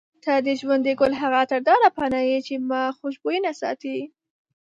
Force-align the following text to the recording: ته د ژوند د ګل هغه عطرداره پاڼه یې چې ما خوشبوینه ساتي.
ته 0.23 0.33
د 0.45 0.47
ژوند 0.59 0.81
د 0.85 0.89
ګل 0.99 1.13
هغه 1.21 1.37
عطرداره 1.45 1.89
پاڼه 1.97 2.21
یې 2.29 2.39
چې 2.47 2.55
ما 2.69 2.83
خوشبوینه 2.97 3.51
ساتي. 3.61 3.97